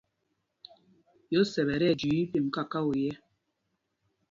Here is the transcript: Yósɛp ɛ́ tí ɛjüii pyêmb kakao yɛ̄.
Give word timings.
Yósɛp 1.33 1.67
ɛ́ 1.73 1.77
tí 1.81 1.87
ɛjüii 1.91 2.27
pyêmb 2.31 2.45
kakao 2.55 2.89
yɛ̄. 3.03 3.13